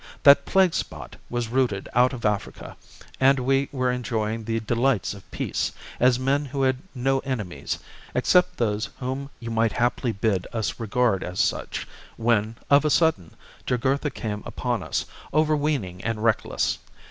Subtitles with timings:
[0.23, 2.75] That plague spot was rooted out of Africa,
[3.19, 7.77] and we were enjoying the delights of peace, as men who had no enemies,
[8.15, 11.87] except those whom you might haply bid us regard as such,
[12.17, 13.35] when, of a sudden,
[13.67, 16.79] Jugurtha came upon us, overweening and reckless.